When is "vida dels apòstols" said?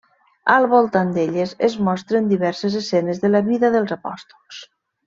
3.53-4.69